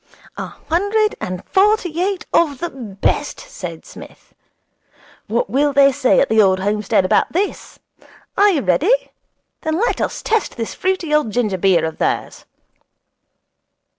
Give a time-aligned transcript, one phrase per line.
[0.35, 4.33] 'A hundred and forty eight of the best,' said Psmith.
[5.27, 7.77] 'What will they say at the old homestead about this?
[8.35, 9.11] Are you ready?
[9.61, 12.45] Then let us test this fruity old ginger beer of theirs.'